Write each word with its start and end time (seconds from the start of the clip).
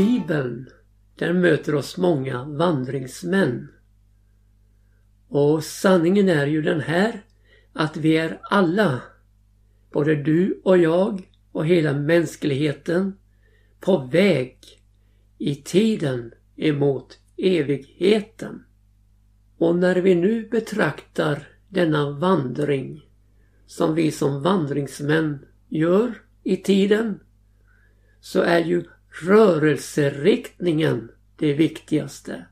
Bibeln 0.00 0.68
där 1.14 1.32
möter 1.32 1.74
oss 1.74 1.96
många 1.96 2.44
vandringsmän. 2.44 3.68
Och 5.28 5.64
sanningen 5.64 6.28
är 6.28 6.46
ju 6.46 6.62
den 6.62 6.80
här 6.80 7.24
att 7.72 7.96
vi 7.96 8.16
är 8.16 8.40
alla, 8.42 9.02
både 9.92 10.14
du 10.14 10.60
och 10.64 10.78
jag 10.78 11.30
och 11.52 11.66
hela 11.66 11.92
mänskligheten, 11.92 13.16
på 13.80 13.98
väg 13.98 14.58
i 15.38 15.54
tiden 15.54 16.32
emot 16.56 17.18
evigheten. 17.36 18.64
Och 19.58 19.76
när 19.76 19.96
vi 19.96 20.14
nu 20.14 20.48
betraktar 20.48 21.48
denna 21.68 22.10
vandring 22.10 23.02
som 23.66 23.94
vi 23.94 24.10
som 24.10 24.42
vandringsmän 24.42 25.38
gör 25.68 26.14
i 26.42 26.56
tiden 26.56 27.20
så 28.20 28.40
är 28.40 28.64
ju 28.64 28.84
rörelseriktningen 29.10 31.10
det 31.36 31.54
viktigaste. 31.54 32.46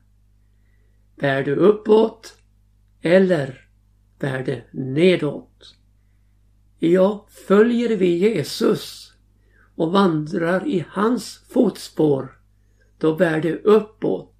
Bär 1.15 1.43
du 1.43 1.55
uppåt 1.55 2.37
eller 3.01 3.67
bär 4.19 4.43
det 4.43 4.63
nedåt? 4.71 5.75
Ja, 6.79 7.27
följer 7.47 7.97
vi 7.97 8.17
Jesus 8.17 9.13
och 9.75 9.91
vandrar 9.91 10.67
i 10.67 10.85
hans 10.89 11.43
fotspår, 11.49 12.39
då 12.97 13.15
bär 13.15 13.41
det 13.41 13.55
uppåt. 13.55 14.35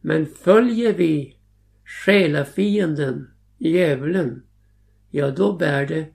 Men 0.00 0.26
följer 0.26 0.92
vi 0.92 1.36
själafienden, 1.84 3.30
djävulen, 3.58 4.42
ja 5.10 5.30
då 5.30 5.52
bär 5.52 5.86
det 5.86 6.06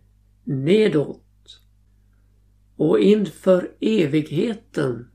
nedåt. 0.44 1.27
Och 2.78 3.00
inför 3.00 3.72
evigheten 3.80 5.08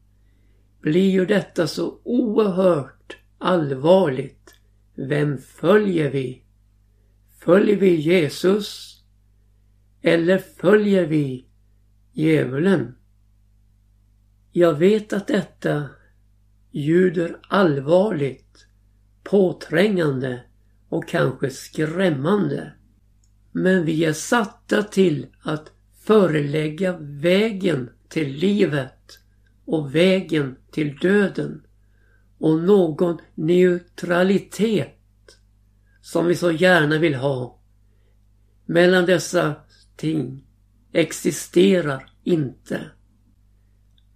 blir 0.81 1.11
ju 1.11 1.27
detta 1.27 1.67
så 1.67 2.01
oerhört 2.05 3.17
allvarligt. 3.39 4.55
Vem 4.95 5.39
följer 5.39 6.11
vi? 6.11 6.43
Följer 7.39 7.77
vi 7.77 7.95
Jesus? 7.95 8.99
Eller 10.03 10.39
följer 10.39 11.07
vi 11.07 11.47
djävulen? 12.13 12.95
Jag 14.53 14.75
vet 14.75 15.13
att 15.13 15.27
detta 15.27 15.89
ljuder 16.71 17.39
allvarligt, 17.49 18.67
påträngande 19.23 20.43
och 20.89 21.09
kanske 21.09 21.51
skrämmande. 21.51 22.73
Men 23.53 23.85
vi 23.85 24.05
är 24.05 24.13
satta 24.13 24.83
till 24.83 25.27
att 25.43 25.73
förelägga 26.05 26.97
vägen 27.01 27.91
till 28.09 28.29
livet 28.29 29.19
och 29.65 29.95
vägen 29.95 30.57
till 30.71 30.97
döden 30.97 31.63
och 32.39 32.59
någon 32.59 33.19
neutralitet 33.35 34.99
som 36.01 36.27
vi 36.27 36.35
så 36.35 36.51
gärna 36.51 36.99
vill 36.99 37.15
ha 37.15 37.59
mellan 38.67 39.07
dessa 39.07 39.55
ting 39.97 40.47
existerar 40.93 42.13
inte. 42.25 42.91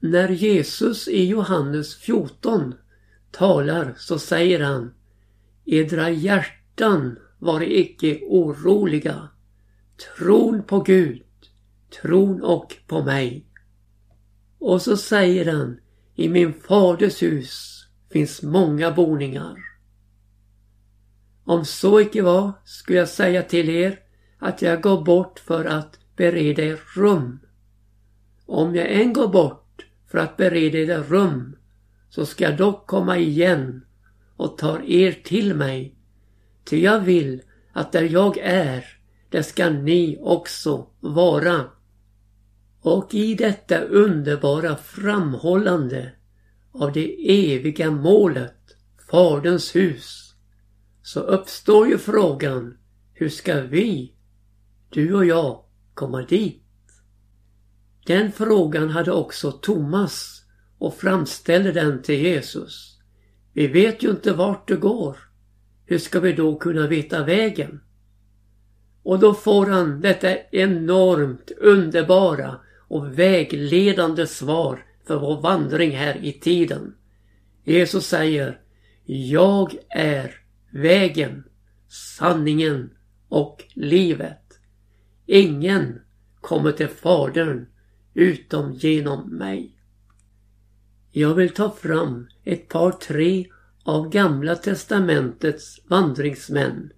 När 0.01 0.29
Jesus 0.29 1.09
i 1.09 1.27
Johannes 1.27 1.97
14 1.97 2.75
talar 3.31 3.95
så 3.99 4.19
säger 4.19 4.61
han 4.61 4.95
Edra 5.65 6.11
hjärtan 6.11 7.19
var 7.39 7.61
icke 7.63 8.21
oroliga. 8.23 9.29
Tron 10.17 10.63
på 10.63 10.81
Gud, 10.81 11.23
tron 12.03 12.43
och 12.43 12.77
på 12.87 13.03
mig. 13.03 13.47
Och 14.59 14.83
så 14.83 14.97
säger 14.97 15.53
han 15.53 15.81
I 16.15 16.29
min 16.29 16.55
faders 16.55 17.23
hus 17.23 17.87
finns 18.13 18.43
många 18.43 18.91
boningar. 18.91 19.57
Om 21.45 21.65
så 21.65 22.01
icke 22.01 22.23
var 22.23 22.53
skulle 22.65 22.99
jag 22.99 23.09
säga 23.09 23.43
till 23.43 23.69
er 23.69 23.99
att 24.39 24.63
jag 24.63 24.83
går 24.83 25.05
bort 25.05 25.39
för 25.39 25.65
att 25.65 25.99
bereda 26.17 26.63
er 26.63 26.81
rum. 26.97 27.41
Om 28.47 28.75
jag 28.75 28.91
än 28.91 29.13
går 29.13 29.29
bort 29.29 29.87
för 30.07 30.19
att 30.19 30.37
bereda 30.37 30.79
er 30.79 31.03
rum 31.03 31.57
så 32.09 32.27
ska 32.27 32.45
jag 32.45 32.57
dock 32.57 32.87
komma 32.87 33.19
igen 33.19 33.85
och 34.37 34.59
tar 34.59 34.91
er 34.91 35.13
till 35.13 35.55
mig. 35.55 35.95
Ty 36.65 36.81
jag 36.83 37.01
vill 37.01 37.43
att 37.73 37.93
där 37.93 38.03
jag 38.03 38.39
är, 38.39 38.85
där 39.31 39.43
ska 39.43 39.71
ni 39.71 40.19
också 40.21 40.87
vara. 41.01 41.65
Och 42.87 43.15
i 43.15 43.35
detta 43.35 43.81
underbara 43.81 44.77
framhållande 44.77 46.13
av 46.73 46.93
det 46.93 47.17
eviga 47.55 47.91
målet, 47.91 48.77
Faderns 49.11 49.77
hus, 49.77 50.35
så 51.03 51.21
uppstår 51.21 51.89
ju 51.89 51.99
frågan, 51.99 52.77
hur 53.13 53.29
ska 53.29 53.61
vi, 53.61 54.15
du 54.91 55.15
och 55.15 55.27
jag, 55.27 55.65
komma 55.95 56.23
dit? 56.23 56.63
Den 58.07 58.33
frågan 58.33 58.91
hade 58.91 59.13
också 59.13 59.53
Thomas 59.53 60.45
och 60.79 60.95
framställde 60.95 61.73
den 61.73 62.03
till 62.03 62.21
Jesus. 62.21 62.99
Vi 63.53 63.67
vet 63.67 64.03
ju 64.03 64.11
inte 64.11 64.33
vart 64.33 64.69
det 64.69 64.77
går. 64.77 65.17
Hur 65.85 65.99
ska 65.99 66.21
vi 66.21 66.33
då 66.33 66.57
kunna 66.57 66.87
veta 66.87 67.25
vägen? 67.25 67.81
Och 69.03 69.19
då 69.19 69.35
får 69.35 69.67
han 69.67 70.01
detta 70.01 70.37
enormt 70.51 71.51
underbara 71.51 72.61
och 72.89 73.19
vägledande 73.19 74.27
svar 74.27 74.85
för 75.07 75.19
vår 75.19 75.41
vandring 75.41 75.97
här 75.97 76.25
i 76.25 76.33
tiden. 76.33 76.95
Jesus 77.65 78.07
säger 78.07 78.61
Jag 79.05 79.77
är 79.89 80.35
vägen, 80.71 81.45
sanningen 81.89 82.91
och 83.29 83.65
livet. 83.75 84.43
Ingen 85.27 86.01
kommer 86.41 86.73
till 86.73 86.89
Fadern 86.89 87.67
utom 88.15 88.73
genom 88.73 89.37
mig. 89.37 89.77
Jag 91.13 91.35
vill 91.35 91.51
ta 91.51 91.71
fram 91.71 92.29
ett 92.45 92.69
par 92.69 92.93
tre 92.93 93.47
av 93.85 94.11
Gamla 94.11 94.57
testamentets 94.57 95.81
vandringsmän, 95.89 96.93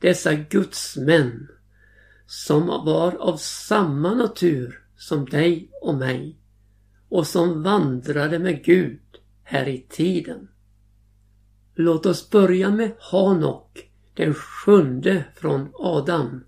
dessa 0.00 0.34
gudsmän, 0.34 1.48
som 2.26 2.66
var 2.66 3.14
av 3.16 3.36
samma 3.36 4.14
natur 4.14 4.79
som 5.00 5.24
dig 5.24 5.70
och 5.80 5.94
mig 5.94 6.36
och 7.08 7.26
som 7.26 7.62
vandrade 7.62 8.38
med 8.38 8.64
Gud 8.64 9.00
här 9.42 9.68
i 9.68 9.86
tiden. 9.88 10.48
Låt 11.74 12.06
oss 12.06 12.30
börja 12.30 12.70
med 12.70 12.92
Hanok, 13.00 13.90
den 14.14 14.34
sjunde 14.34 15.24
från 15.36 15.68
Adam, 15.74 16.44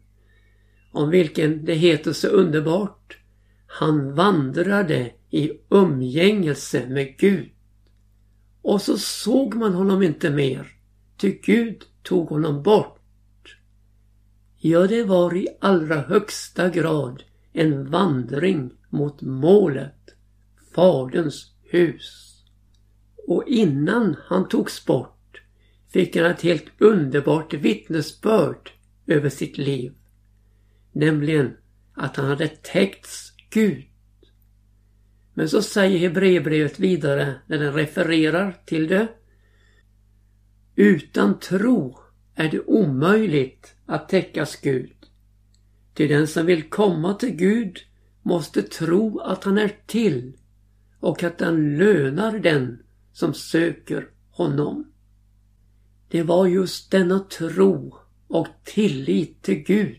om 0.92 1.10
vilken 1.10 1.64
det 1.64 1.74
heter 1.74 2.12
så 2.12 2.28
underbart. 2.28 3.18
Han 3.66 4.14
vandrade 4.14 5.12
i 5.30 5.52
umgängelse 5.70 6.88
med 6.88 7.18
Gud. 7.18 7.50
Och 8.62 8.82
så 8.82 8.98
såg 8.98 9.54
man 9.54 9.74
honom 9.74 10.02
inte 10.02 10.30
mer, 10.30 10.68
ty 11.16 11.40
Gud 11.42 11.82
tog 12.02 12.28
honom 12.28 12.62
bort. 12.62 12.98
Ja, 14.58 14.86
det 14.86 15.04
var 15.04 15.36
i 15.36 15.48
allra 15.60 16.00
högsta 16.00 16.68
grad 16.68 17.22
en 17.52 17.90
vandring 17.90 18.70
mot 18.90 19.20
målet, 19.20 20.14
Faderns 20.74 21.52
hus. 21.62 22.28
Och 23.28 23.44
innan 23.46 24.16
han 24.26 24.48
togs 24.48 24.84
bort 24.84 25.42
fick 25.88 26.16
han 26.16 26.30
ett 26.30 26.42
helt 26.42 26.66
underbart 26.78 27.54
vittnesbörd 27.54 28.70
över 29.06 29.28
sitt 29.28 29.58
liv. 29.58 29.92
Nämligen 30.92 31.56
att 31.94 32.16
han 32.16 32.26
hade 32.26 32.48
täckts 32.48 33.32
Gud. 33.50 33.84
Men 35.34 35.48
så 35.48 35.62
säger 35.62 35.98
Hebreerbrevet 35.98 36.78
vidare 36.78 37.34
när 37.46 37.58
den 37.58 37.72
refererar 37.72 38.56
till 38.64 38.88
det. 38.88 39.08
Utan 40.76 41.38
tro 41.38 41.98
är 42.34 42.48
det 42.48 42.60
omöjligt 42.60 43.74
att 43.86 44.08
täckas 44.08 44.56
Gud. 44.56 45.01
Till 45.94 46.08
den 46.08 46.26
som 46.26 46.46
vill 46.46 46.62
komma 46.70 47.14
till 47.14 47.36
Gud 47.36 47.78
måste 48.22 48.62
tro 48.62 49.18
att 49.18 49.44
han 49.44 49.58
är 49.58 49.76
till 49.86 50.32
och 51.00 51.22
att 51.22 51.40
han 51.40 51.76
lönar 51.76 52.38
den 52.38 52.82
som 53.12 53.34
söker 53.34 54.08
honom. 54.30 54.92
Det 56.08 56.22
var 56.22 56.46
just 56.46 56.90
denna 56.90 57.18
tro 57.18 57.96
och 58.28 58.48
tillit 58.64 59.42
till 59.42 59.62
Gud 59.62 59.98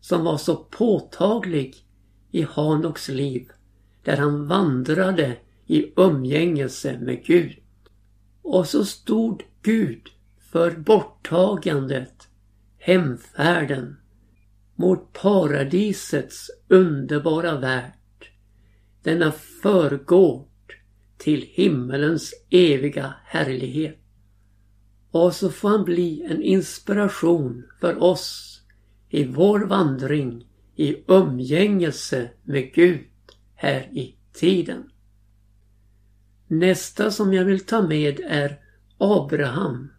som 0.00 0.24
var 0.24 0.38
så 0.38 0.56
påtaglig 0.56 1.76
i 2.30 2.42
Hanoks 2.42 3.08
liv 3.08 3.48
där 4.04 4.16
han 4.16 4.46
vandrade 4.46 5.36
i 5.66 5.92
umgängelse 5.96 6.98
med 7.00 7.24
Gud. 7.24 7.56
Och 8.42 8.66
så 8.66 8.84
stod 8.84 9.42
Gud 9.62 10.02
för 10.38 10.70
borttagandet, 10.70 12.28
hemfärden 12.78 13.96
mot 14.80 15.12
paradisets 15.12 16.50
underbara 16.68 17.60
värld. 17.60 17.92
Denna 19.02 19.32
förgård, 19.32 20.74
till 21.18 21.48
himmelens 21.52 22.34
eviga 22.50 23.14
härlighet. 23.24 23.98
Och 25.10 25.34
så 25.34 25.50
får 25.50 25.68
han 25.68 25.84
bli 25.84 26.22
en 26.22 26.42
inspiration 26.42 27.64
för 27.80 28.02
oss 28.02 28.60
i 29.08 29.24
vår 29.24 29.60
vandring 29.60 30.46
i 30.76 30.96
umgängelse 31.08 32.30
med 32.42 32.74
Gud 32.74 33.06
här 33.54 33.80
i 33.80 34.16
tiden. 34.32 34.90
Nästa 36.46 37.10
som 37.10 37.34
jag 37.34 37.44
vill 37.44 37.60
ta 37.60 37.82
med 37.82 38.20
är 38.20 38.58
Abraham 38.98 39.92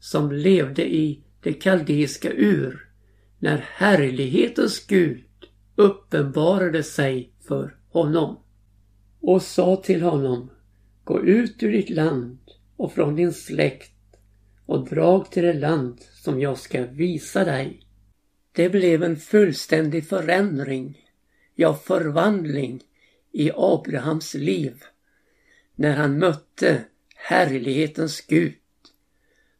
som 0.00 0.32
levde 0.32 0.94
i 0.94 1.22
det 1.42 1.52
kaldeiska 1.52 2.32
ur 2.32 2.91
när 3.42 3.58
härlighetens 3.58 4.86
Gud 4.86 5.24
uppenbarade 5.76 6.82
sig 6.82 7.32
för 7.48 7.76
honom 7.88 8.38
och 9.20 9.42
sa 9.42 9.76
till 9.76 10.02
honom 10.02 10.50
Gå 11.04 11.20
ut 11.20 11.62
ur 11.62 11.72
ditt 11.72 11.90
land 11.90 12.38
och 12.76 12.92
från 12.92 13.16
din 13.16 13.32
släkt 13.32 13.92
och 14.66 14.88
drag 14.88 15.30
till 15.30 15.42
det 15.42 15.52
land 15.52 16.00
som 16.12 16.40
jag 16.40 16.58
ska 16.58 16.86
visa 16.86 17.44
dig. 17.44 17.86
Det 18.52 18.68
blev 18.68 19.02
en 19.02 19.16
fullständig 19.16 20.08
förändring, 20.08 20.98
ja 21.54 21.74
förvandling 21.74 22.82
i 23.32 23.50
Abrahams 23.54 24.34
liv 24.34 24.82
när 25.74 25.96
han 25.96 26.18
mötte 26.18 26.84
härlighetens 27.16 28.20
Gud 28.20 28.54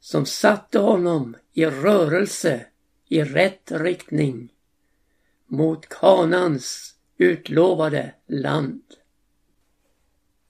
som 0.00 0.26
satte 0.26 0.78
honom 0.78 1.36
i 1.52 1.66
rörelse 1.66 2.66
i 3.12 3.24
rätt 3.24 3.72
riktning 3.72 4.48
mot 5.46 5.88
Kanans 5.88 6.94
utlovade 7.16 8.14
land. 8.26 8.82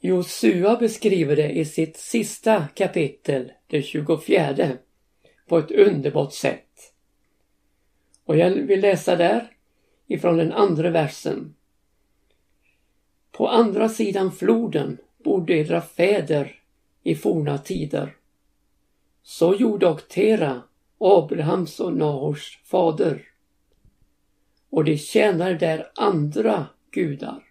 Josua 0.01 0.77
beskriver 0.77 1.37
det 1.37 1.51
i 1.51 1.65
sitt 1.65 1.97
sista 1.97 2.69
kapitel, 2.75 3.53
det 3.67 3.83
24, 3.83 4.73
på 5.49 5.59
ett 5.59 5.71
underbart 5.71 6.33
sätt. 6.33 6.93
Och 8.25 8.37
jag 8.37 8.51
vill 8.51 8.81
läsa 8.81 9.17
där 9.17 9.57
ifrån 10.07 10.37
den 10.37 10.53
andra 10.53 10.91
versen. 10.91 11.55
På 13.31 13.49
andra 13.49 13.89
sidan 13.89 14.33
floden 14.33 14.99
bodde 15.25 15.55
era 15.55 15.81
fäder 15.81 16.61
i 17.03 17.15
forna 17.15 17.59
tider. 17.59 18.17
Så 19.23 19.55
gjorde 19.55 19.87
och 19.87 20.09
Tera, 20.09 20.63
Abrahams 21.03 21.81
och 21.81 21.93
Nahors 21.93 22.61
fader. 22.65 23.29
Och 24.71 24.85
de 24.85 24.97
tjänade 24.97 25.55
där 25.55 25.91
andra 25.95 26.67
gudar. 26.91 27.45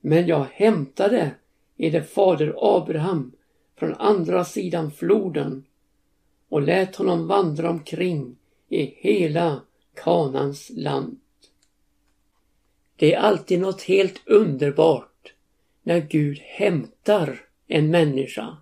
Men 0.00 0.26
jag 0.26 0.46
hämtade 0.52 1.34
eder 1.76 2.02
fader 2.02 2.54
Abraham 2.58 3.32
från 3.76 3.94
andra 3.94 4.44
sidan 4.44 4.90
floden 4.90 5.64
och 6.48 6.62
lät 6.62 6.96
honom 6.96 7.26
vandra 7.26 7.70
omkring 7.70 8.36
i 8.68 8.84
hela 8.84 9.60
Kanans 9.94 10.70
land. 10.74 11.20
Det 12.96 13.14
är 13.14 13.20
alltid 13.20 13.60
något 13.60 13.82
helt 13.82 14.20
underbart 14.26 15.34
när 15.82 16.00
Gud 16.00 16.38
hämtar 16.38 17.40
en 17.66 17.90
människa 17.90 18.56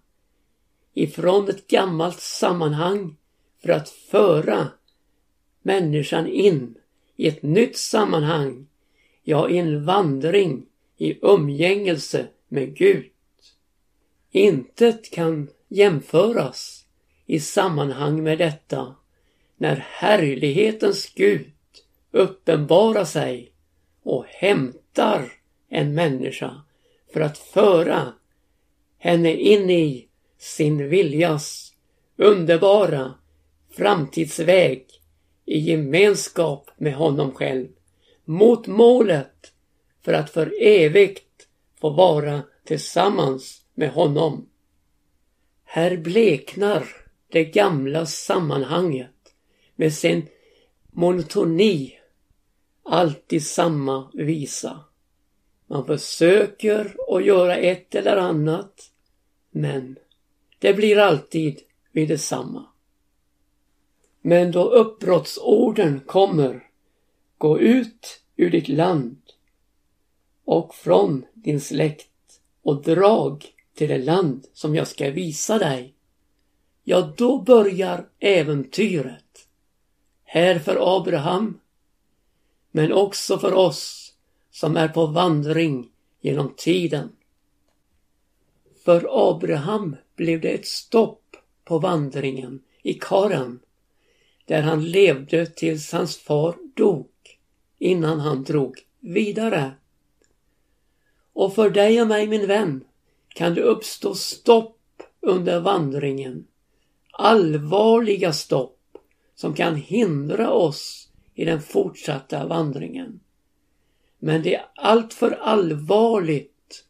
ifrån 0.94 1.48
ett 1.48 1.68
gammalt 1.68 2.20
sammanhang 2.20 3.16
för 3.68 3.74
att 3.74 3.88
föra 3.88 4.68
människan 5.62 6.26
in 6.26 6.74
i 7.16 7.28
ett 7.28 7.42
nytt 7.42 7.76
sammanhang, 7.76 8.66
ja 9.22 9.48
i 9.48 9.58
en 9.58 9.84
vandring 9.84 10.66
i 10.96 11.18
umgängelse 11.22 12.26
med 12.48 12.76
Gud. 12.76 13.10
Intet 14.30 15.10
kan 15.10 15.48
jämföras 15.68 16.86
i 17.26 17.40
sammanhang 17.40 18.22
med 18.22 18.38
detta 18.38 18.94
när 19.56 19.76
härlighetens 19.76 21.12
Gud 21.14 21.52
uppenbarar 22.10 23.04
sig 23.04 23.52
och 24.02 24.24
hämtar 24.26 25.32
en 25.68 25.94
människa 25.94 26.62
för 27.12 27.20
att 27.20 27.38
föra 27.38 28.12
henne 28.98 29.34
in 29.34 29.70
i 29.70 30.08
sin 30.38 30.88
viljas 30.88 31.74
underbara 32.16 33.14
framtidsväg 33.78 34.86
i 35.44 35.58
gemenskap 35.58 36.70
med 36.76 36.94
honom 36.94 37.32
själv 37.32 37.68
mot 38.24 38.66
målet 38.66 39.52
för 40.04 40.12
att 40.12 40.30
för 40.30 40.54
evigt 40.60 41.48
få 41.80 41.90
vara 41.90 42.42
tillsammans 42.64 43.62
med 43.74 43.90
honom. 43.90 44.48
Här 45.64 45.96
bleknar 45.96 46.86
det 47.28 47.44
gamla 47.44 48.06
sammanhanget 48.06 49.34
med 49.76 49.94
sin 49.94 50.26
monotoni, 50.92 51.98
alltid 52.82 53.46
samma 53.46 54.10
visa. 54.14 54.80
Man 55.66 55.86
försöker 55.86 56.96
att 57.08 57.24
göra 57.24 57.56
ett 57.56 57.94
eller 57.94 58.16
annat, 58.16 58.90
men 59.50 59.98
det 60.58 60.74
blir 60.74 60.98
alltid 60.98 61.60
vid 61.92 62.08
detsamma. 62.08 62.67
Men 64.28 64.52
då 64.52 64.64
uppbrottsorden 64.64 66.00
kommer, 66.00 66.68
gå 67.38 67.60
ut 67.60 68.20
ur 68.36 68.50
ditt 68.50 68.68
land 68.68 69.22
och 70.44 70.74
från 70.74 71.24
din 71.34 71.60
släkt 71.60 72.40
och 72.62 72.82
drag 72.82 73.46
till 73.74 73.88
det 73.88 73.98
land 73.98 74.46
som 74.52 74.74
jag 74.74 74.88
ska 74.88 75.10
visa 75.10 75.58
dig. 75.58 75.94
Ja, 76.84 77.12
då 77.16 77.42
börjar 77.42 78.08
äventyret. 78.18 79.48
Här 80.24 80.58
för 80.58 80.96
Abraham, 80.96 81.60
men 82.70 82.92
också 82.92 83.38
för 83.38 83.54
oss 83.54 84.14
som 84.50 84.76
är 84.76 84.88
på 84.88 85.06
vandring 85.06 85.90
genom 86.20 86.54
tiden. 86.56 87.12
För 88.84 89.30
Abraham 89.30 89.96
blev 90.16 90.40
det 90.40 90.48
ett 90.48 90.66
stopp 90.66 91.36
på 91.64 91.78
vandringen 91.78 92.62
i 92.82 92.94
Karan, 92.94 93.60
där 94.48 94.62
han 94.62 94.84
levde 94.84 95.46
tills 95.46 95.92
hans 95.92 96.16
far 96.16 96.56
dog, 96.74 97.10
innan 97.78 98.20
han 98.20 98.44
drog 98.44 98.78
vidare. 99.00 99.72
Och 101.32 101.54
för 101.54 101.70
dig 101.70 102.02
och 102.02 102.08
mig 102.08 102.28
min 102.28 102.46
vän 102.46 102.84
kan 103.28 103.54
det 103.54 103.62
uppstå 103.62 104.14
stopp 104.14 105.02
under 105.20 105.60
vandringen. 105.60 106.46
Allvarliga 107.12 108.32
stopp 108.32 108.78
som 109.34 109.54
kan 109.54 109.76
hindra 109.76 110.50
oss 110.50 111.08
i 111.34 111.44
den 111.44 111.62
fortsatta 111.62 112.46
vandringen. 112.46 113.20
Men 114.18 114.42
det 114.42 114.54
är 114.54 114.66
alltför 114.74 115.30
allvarligt 115.30 116.84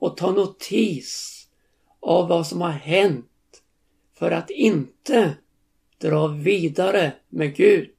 att 0.00 0.16
ta 0.16 0.30
notis 0.30 1.42
av 2.00 2.28
vad 2.28 2.46
som 2.46 2.60
har 2.60 2.70
hänt 2.70 3.62
för 4.14 4.30
att 4.30 4.50
inte 4.50 5.36
dra 6.02 6.26
vidare 6.28 7.12
med 7.28 7.56
Gud 7.56 7.90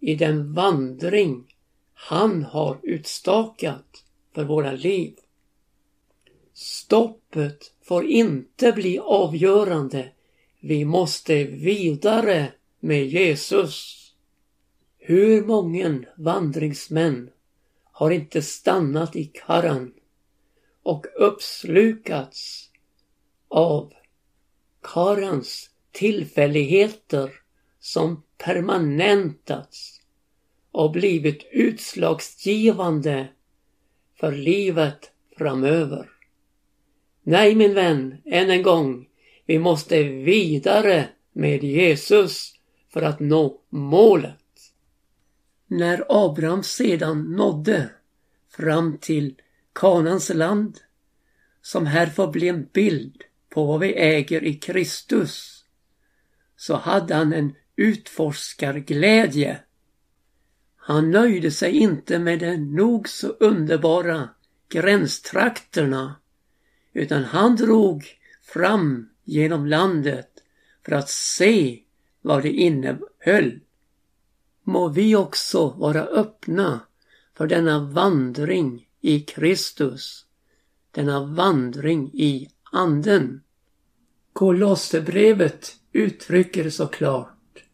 i 0.00 0.14
den 0.14 0.52
vandring 0.54 1.54
han 1.94 2.42
har 2.42 2.78
utstakat 2.82 4.04
för 4.34 4.44
våra 4.44 4.72
liv. 4.72 5.14
Stoppet 6.52 7.74
får 7.82 8.06
inte 8.06 8.72
bli 8.72 8.98
avgörande. 8.98 10.08
Vi 10.60 10.84
måste 10.84 11.44
vidare 11.44 12.52
med 12.80 13.06
Jesus. 13.06 13.98
Hur 14.98 15.44
många 15.44 16.04
vandringsmän 16.16 17.30
har 17.84 18.10
inte 18.10 18.42
stannat 18.42 19.16
i 19.16 19.24
Karan 19.24 19.94
och 20.82 21.06
uppslukats 21.16 22.70
av 23.48 23.92
Karans 24.80 25.71
tillfälligheter 25.92 27.30
som 27.80 28.22
permanentats 28.38 30.00
och 30.72 30.90
blivit 30.90 31.46
utslagsgivande 31.52 33.28
för 34.20 34.32
livet 34.32 35.10
framöver. 35.38 36.10
Nej 37.22 37.54
min 37.54 37.74
vän, 37.74 38.16
än 38.24 38.50
en 38.50 38.62
gång, 38.62 39.08
vi 39.46 39.58
måste 39.58 40.02
vidare 40.02 41.08
med 41.32 41.64
Jesus 41.64 42.54
för 42.92 43.02
att 43.02 43.20
nå 43.20 43.60
målet. 43.68 44.36
När 45.66 46.04
Abraham 46.08 46.62
sedan 46.62 47.22
nådde 47.22 47.90
fram 48.56 48.98
till 48.98 49.34
Kanans 49.72 50.34
land, 50.34 50.78
som 51.62 51.86
här 51.86 52.06
får 52.06 52.28
bli 52.28 52.48
en 52.48 52.68
bild 52.72 53.22
på 53.48 53.66
vad 53.66 53.80
vi 53.80 53.94
äger 53.94 54.44
i 54.44 54.54
Kristus, 54.54 55.61
så 56.62 56.76
hade 56.76 57.14
han 57.14 57.32
en 57.32 57.54
utforskarglädje 57.76 59.60
han 60.84 61.10
nöjde 61.10 61.50
sig 61.50 61.76
inte 61.76 62.18
med 62.18 62.38
de 62.38 62.56
nog 62.56 63.08
så 63.08 63.28
underbara 63.28 64.28
gränstrakterna 64.68 66.16
utan 66.92 67.24
han 67.24 67.56
drog 67.56 68.04
fram 68.42 69.08
genom 69.24 69.66
landet 69.66 70.28
för 70.84 70.92
att 70.92 71.08
se 71.08 71.82
vad 72.22 72.42
det 72.42 72.52
innehöll. 72.52 73.60
Må 74.62 74.88
vi 74.88 75.16
också 75.16 75.68
vara 75.68 76.02
öppna 76.02 76.80
för 77.36 77.46
denna 77.46 77.78
vandring 77.78 78.88
i 79.00 79.20
Kristus, 79.20 80.26
denna 80.90 81.24
vandring 81.24 82.10
i 82.14 82.48
Anden. 82.72 83.42
Kolosserbrevet 84.32 85.76
uttrycker 85.92 86.70
så 86.70 86.86
klart, 86.86 87.64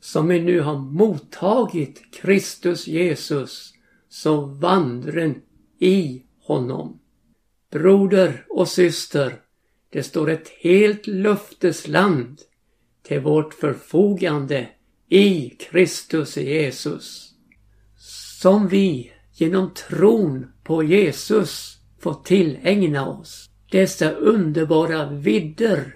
som 0.00 0.28
vi 0.28 0.40
nu 0.40 0.60
har 0.60 0.78
mottagit 0.78 2.02
Kristus 2.12 2.86
Jesus, 2.86 3.74
så 4.08 4.40
vandren 4.40 5.42
i 5.78 6.22
honom. 6.40 7.00
Broder 7.70 8.46
och 8.48 8.68
syster, 8.68 9.40
det 9.90 10.02
står 10.02 10.30
ett 10.30 10.48
helt 10.48 11.06
löftesland 11.06 12.40
till 13.02 13.20
vårt 13.20 13.54
förfogande 13.54 14.68
i 15.08 15.50
Kristus 15.50 16.36
Jesus. 16.36 17.34
Som 18.40 18.68
vi 18.68 19.12
genom 19.32 19.74
tron 19.74 20.46
på 20.64 20.82
Jesus 20.82 21.78
får 22.00 22.14
tillägna 22.24 23.08
oss 23.08 23.50
dessa 23.74 24.10
underbara 24.10 25.10
vidder 25.10 25.94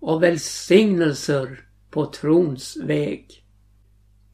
och 0.00 0.22
välsignelser 0.22 1.60
på 1.90 2.06
trons 2.06 2.76
väg. 2.76 3.44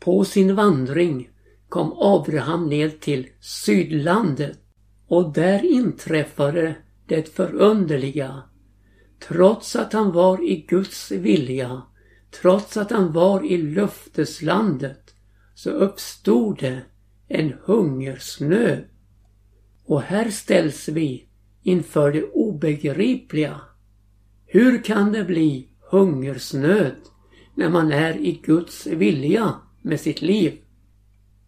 På 0.01 0.25
sin 0.25 0.55
vandring 0.55 1.31
kom 1.69 1.93
Abraham 1.97 2.69
ner 2.69 2.89
till 2.89 3.29
Sydlandet 3.41 4.59
och 5.07 5.33
där 5.33 5.65
inträffade 5.65 6.77
det 7.07 7.35
förunderliga. 7.35 8.43
Trots 9.29 9.77
att 9.77 9.93
han 9.93 10.13
var 10.13 10.51
i 10.51 10.57
Guds 10.69 11.11
vilja, 11.11 11.83
trots 12.41 12.77
att 12.77 12.91
han 12.91 13.13
var 13.13 13.45
i 13.45 13.57
löfteslandet, 13.57 15.15
så 15.55 15.71
uppstod 15.71 16.59
det 16.59 16.83
en 17.29 17.55
hungersnöd. 17.65 18.85
Och 19.85 20.03
här 20.03 20.31
ställs 20.31 20.89
vi 20.89 21.29
inför 21.63 22.13
det 22.13 22.23
obegripliga. 22.23 23.61
Hur 24.55 24.85
kan 24.85 25.13
det 25.13 25.25
bli 25.25 25.69
hungersnöd 25.91 26.95
när 27.55 27.69
man 27.69 27.93
är 27.93 28.17
i 28.17 28.33
Guds 28.33 28.87
vilja 28.87 29.55
med 29.83 30.01
sitt 30.01 30.23
liv? 30.23 30.61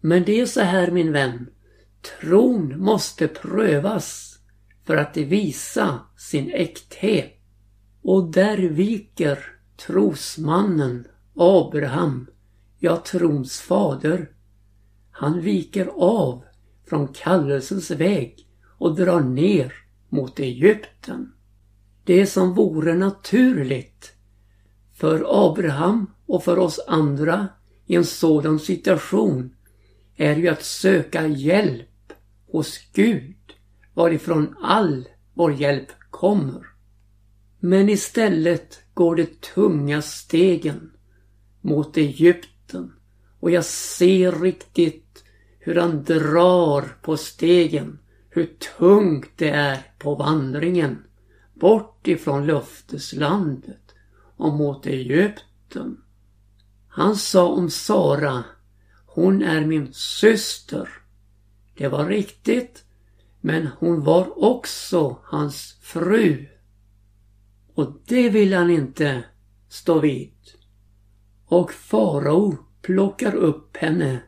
Men 0.01 0.23
det 0.23 0.39
är 0.41 0.45
så 0.45 0.61
här 0.61 0.91
min 0.91 1.11
vän. 1.11 1.49
Tron 2.19 2.79
måste 2.79 3.27
prövas 3.27 4.39
för 4.85 4.97
att 4.97 5.17
visa 5.17 5.99
sin 6.17 6.51
äkthet. 6.51 7.39
Och 8.01 8.31
där 8.31 8.57
viker 8.57 9.39
trosmannen 9.87 11.07
Abraham, 11.35 12.27
ja 12.79 12.97
trons 12.97 13.59
fader. 13.59 14.31
Han 15.11 15.41
viker 15.41 15.89
av 15.95 16.43
från 16.89 17.07
kallelsens 17.07 17.91
väg 17.91 18.47
och 18.77 18.95
drar 18.95 19.21
ner 19.21 19.73
mot 20.09 20.39
Egypten. 20.39 21.33
Det 22.07 22.25
som 22.25 22.53
vore 22.53 22.93
naturligt 22.93 24.13
för 24.93 25.25
Abraham 25.49 26.11
och 26.25 26.43
för 26.43 26.59
oss 26.59 26.79
andra 26.87 27.47
i 27.85 27.95
en 27.95 28.05
sådan 28.05 28.59
situation 28.59 29.55
är 30.15 30.35
ju 30.35 30.47
att 30.47 30.63
söka 30.63 31.27
hjälp 31.27 32.13
hos 32.51 32.79
Gud 32.93 33.35
varifrån 33.93 34.55
all 34.61 35.07
vår 35.33 35.53
hjälp 35.53 35.87
kommer. 36.09 36.61
Men 37.59 37.89
istället 37.89 38.81
går 38.93 39.15
de 39.15 39.25
tunga 39.25 40.01
stegen 40.01 40.91
mot 41.61 41.97
Egypten 41.97 42.93
och 43.39 43.51
jag 43.51 43.65
ser 43.65 44.31
riktigt 44.31 45.23
hur 45.59 45.75
han 45.75 46.03
drar 46.03 46.97
på 47.01 47.17
stegen, 47.17 47.99
hur 48.29 48.45
tungt 48.77 49.31
det 49.35 49.49
är 49.49 49.79
på 49.97 50.15
vandringen 50.15 51.03
bort 51.59 51.96
ifrån 52.07 52.45
löfteslandet 52.45 53.95
och 54.37 54.53
mot 54.53 54.85
Egypten. 54.85 56.01
Han 56.87 57.15
sa 57.15 57.47
om 57.47 57.69
Sara 57.69 58.43
hon 59.17 59.41
är 59.41 59.65
min 59.65 59.93
syster. 59.93 60.89
Det 61.77 61.87
var 61.87 62.05
riktigt. 62.05 62.83
Men 63.41 63.67
hon 63.79 64.03
var 64.03 64.43
också 64.43 65.19
hans 65.23 65.77
fru. 65.81 66.45
Och 67.73 68.01
det 68.05 68.29
vill 68.29 68.53
han 68.53 68.69
inte 68.69 69.23
stå 69.69 69.99
vid. 69.99 70.33
Och 71.45 71.71
farao 71.71 72.57
plockar 72.81 73.35
upp 73.35 73.77
henne. 73.77 74.19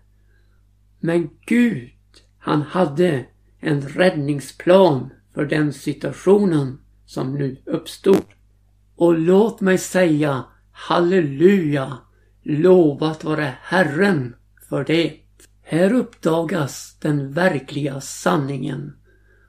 Men 1.00 1.30
Gud, 1.46 1.92
han 2.38 2.62
hade 2.62 3.26
en 3.60 3.82
räddningsplan 3.82 5.10
för 5.34 5.46
den 5.46 5.74
situationen 5.74 6.82
som 7.10 7.34
nu 7.34 7.58
uppstod. 7.66 8.24
Och 8.96 9.20
låt 9.20 9.62
mig 9.62 9.78
säga 9.78 10.44
halleluja, 10.72 11.98
lovat 12.44 13.24
vare 13.24 13.58
Herren 13.62 14.36
för 14.70 14.84
det. 14.84 15.14
Här 15.62 15.94
uppdagas 15.94 16.98
den 17.00 17.32
verkliga 17.32 18.02
sanningen 18.02 18.94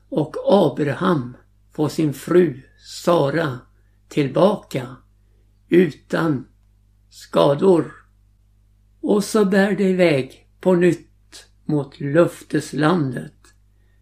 och 0.08 0.36
Abraham 0.44 1.36
får 1.72 1.88
sin 1.88 2.12
fru 2.12 2.62
Sara 2.78 3.58
tillbaka 4.08 4.96
utan 5.68 6.46
skador. 7.10 7.92
Och 9.00 9.24
så 9.24 9.44
bär 9.44 9.72
det 9.72 9.90
iväg 9.90 10.48
på 10.60 10.74
nytt 10.74 11.46
mot 11.64 12.00
löfteslandet, 12.00 13.34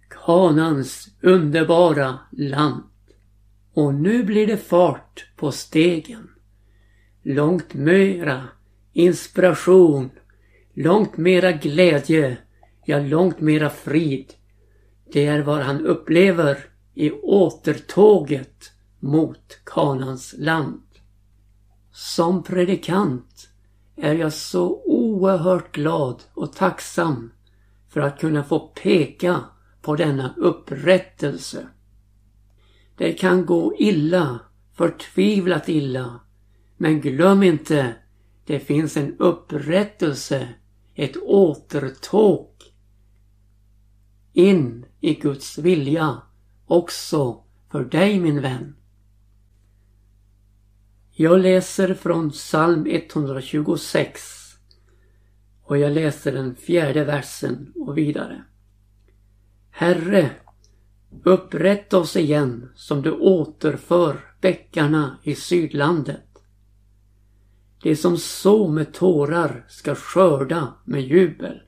Kanans 0.08 1.08
underbara 1.22 2.18
land. 2.32 2.82
Och 3.78 3.94
nu 3.94 4.22
blir 4.22 4.46
det 4.46 4.56
fart 4.56 5.26
på 5.36 5.52
stegen. 5.52 6.30
Långt 7.22 7.74
mera 7.74 8.48
inspiration 8.92 10.10
Långt 10.74 11.16
mera 11.16 11.52
glädje, 11.52 12.36
ja 12.84 12.98
långt 12.98 13.40
mera 13.40 13.70
frid. 13.70 14.34
Det 15.12 15.26
är 15.26 15.42
vad 15.42 15.58
han 15.60 15.86
upplever 15.86 16.58
i 16.94 17.10
återtåget 17.10 18.72
mot 18.98 19.60
Kanans 19.64 20.34
land. 20.38 20.82
Som 21.92 22.42
predikant 22.42 23.48
är 23.96 24.14
jag 24.14 24.32
så 24.32 24.82
oerhört 24.84 25.74
glad 25.74 26.22
och 26.34 26.52
tacksam 26.52 27.32
för 27.88 28.00
att 28.00 28.20
kunna 28.20 28.44
få 28.44 28.58
peka 28.58 29.40
på 29.82 29.96
denna 29.96 30.34
upprättelse. 30.36 31.68
Det 32.98 33.12
kan 33.12 33.46
gå 33.46 33.74
illa, 33.78 34.40
förtvivlat 34.72 35.68
illa, 35.68 36.20
men 36.76 37.00
glöm 37.00 37.42
inte, 37.42 37.94
det 38.44 38.60
finns 38.60 38.96
en 38.96 39.16
upprättelse 39.18 40.48
ett 40.94 41.16
återtåg 41.16 42.48
in 44.32 44.86
i 45.00 45.14
Guds 45.14 45.58
vilja 45.58 46.22
också 46.66 47.44
för 47.70 47.84
dig 47.84 48.20
min 48.20 48.42
vän. 48.42 48.76
Jag 51.12 51.40
läser 51.40 51.94
från 51.94 52.30
psalm 52.30 52.86
126 52.86 54.20
och 55.62 55.78
jag 55.78 55.92
läser 55.92 56.32
den 56.32 56.56
fjärde 56.56 57.04
versen 57.04 57.72
och 57.76 57.98
vidare. 57.98 58.44
Herre, 59.70 60.30
upprätta 61.24 61.98
oss 61.98 62.16
igen 62.16 62.68
som 62.74 63.02
du 63.02 63.10
återför 63.10 64.20
bäckarna 64.40 65.18
i 65.22 65.34
sydlandet. 65.34 66.24
Det 67.82 67.96
som 67.96 68.18
så 68.18 68.68
med 68.68 68.94
tårar 68.94 69.64
ska 69.68 69.94
skörda 69.94 70.74
med 70.84 71.02
jubel. 71.02 71.60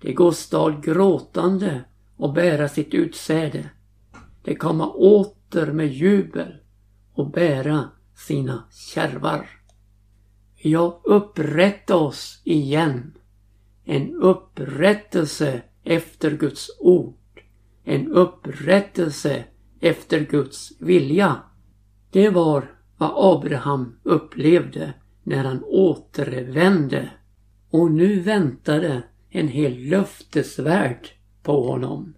Det 0.00 0.12
går 0.12 0.32
stad 0.32 0.84
gråtande 0.84 1.84
och 2.16 2.32
bära 2.32 2.68
sitt 2.68 2.94
utsäde. 2.94 3.70
Det 4.42 4.54
komma 4.54 4.90
åter 4.92 5.72
med 5.72 5.92
jubel 5.92 6.54
och 7.14 7.30
bära 7.30 7.88
sina 8.14 8.64
kärvar. 8.94 9.48
Ja, 10.56 11.00
upprätta 11.04 11.96
oss 11.96 12.42
igen. 12.44 13.12
En 13.84 14.14
upprättelse 14.14 15.62
efter 15.84 16.30
Guds 16.30 16.70
ord. 16.78 17.14
En 17.90 18.12
upprättelse 18.12 19.44
efter 19.80 20.20
Guds 20.20 20.72
vilja. 20.80 21.36
Det 22.10 22.30
var 22.30 22.70
vad 22.96 23.36
Abraham 23.36 23.98
upplevde 24.02 24.94
när 25.22 25.44
han 25.44 25.64
återvände. 25.64 27.10
Och 27.70 27.90
nu 27.90 28.20
väntade 28.20 29.02
en 29.30 29.48
hel 29.48 29.88
löftesvärld 29.88 31.08
på 31.42 31.66
honom. 31.66 32.14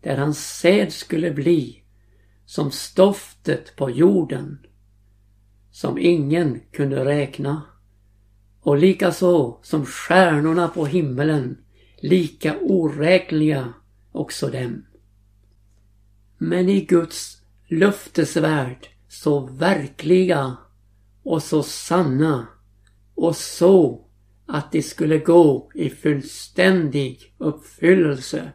Där 0.00 0.16
hans 0.16 0.58
säd 0.58 0.92
skulle 0.92 1.30
bli 1.30 1.82
som 2.44 2.70
stoftet 2.70 3.76
på 3.76 3.90
jorden 3.90 4.58
som 5.70 5.98
ingen 5.98 6.60
kunde 6.72 7.04
räkna 7.04 7.62
och 8.60 8.76
likaså 8.76 9.58
som 9.62 9.86
stjärnorna 9.86 10.68
på 10.68 10.86
himmelen 10.86 11.58
lika 12.02 12.58
oräkneliga 12.60 13.74
också 14.12 14.48
dem. 14.48 14.86
Men 16.38 16.68
i 16.68 16.80
Guds 16.80 17.42
löftesvärld 17.68 18.88
så 19.08 19.40
verkliga 19.40 20.56
och 21.22 21.42
så 21.42 21.62
sanna 21.62 22.46
och 23.14 23.36
så 23.36 24.06
att 24.46 24.72
de 24.72 24.82
skulle 24.82 25.18
gå 25.18 25.70
i 25.74 25.90
fullständig 25.90 27.34
uppfyllelse 27.38 28.52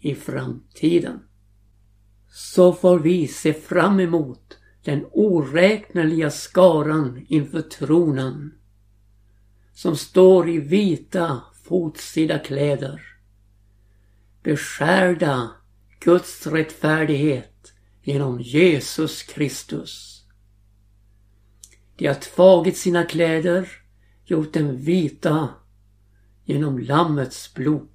i 0.00 0.14
framtiden. 0.14 1.20
Så 2.28 2.72
får 2.72 2.98
vi 2.98 3.28
se 3.28 3.52
fram 3.52 4.00
emot 4.00 4.58
den 4.84 5.06
oräkneliga 5.12 6.30
skaran 6.30 7.26
inför 7.28 7.62
tronen 7.62 8.54
som 9.72 9.96
står 9.96 10.48
i 10.48 10.58
vita 10.58 11.42
fotsida 11.64 12.38
kläder 12.38 13.17
beskärda 14.42 15.50
Guds 16.00 16.46
rättfärdighet 16.46 17.72
genom 18.02 18.40
Jesus 18.40 19.22
Kristus. 19.22 20.24
De 21.96 22.06
har 22.06 22.14
tvagit 22.14 22.76
sina 22.76 23.04
kläder, 23.04 23.68
gjort 24.24 24.52
dem 24.52 24.76
vita 24.76 25.48
genom 26.44 26.78
Lammets 26.78 27.54
blod. 27.54 27.88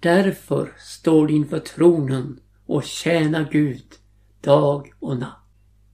Därför 0.00 0.72
står 0.78 1.26
de 1.26 1.34
inför 1.34 1.60
tronen 1.60 2.40
och 2.66 2.84
tjänar 2.84 3.48
Gud 3.52 3.94
dag 4.40 4.92
och 5.00 5.16
natt. 5.16 5.40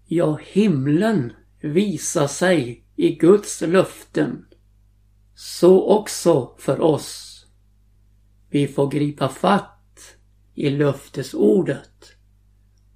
Ja, 0.07 0.39
himlen 0.43 1.33
visar 1.61 2.27
sig 2.27 2.85
i 2.97 3.15
Guds 3.15 3.61
löften. 3.61 4.47
Så 5.35 5.99
också 5.99 6.55
för 6.59 6.81
oss. 6.81 7.30
Vi 8.51 8.67
får 8.69 8.91
gripa 8.91 9.29
fatt 9.29 10.17
i 10.55 10.71
löftesordet 10.71 12.13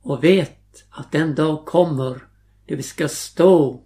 och 0.02 0.24
vet 0.24 0.84
att 0.90 1.12
den 1.12 1.34
dag 1.34 1.66
kommer 1.66 2.28
då 2.66 2.76
vi 2.76 2.82
ska 2.82 3.08
stå 3.08 3.84